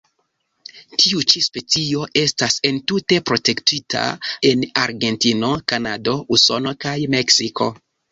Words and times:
Tiu 1.01 1.19
ĉi 1.33 1.41
specio 1.47 2.07
estas 2.21 2.55
entute 2.69 3.19
protektita 3.31 4.01
en 4.53 4.63
Argentino, 4.85 5.51
Kanado, 5.73 6.15
Usono 6.39 6.75
kaj 6.87 6.95
Meksiko. 7.17 7.69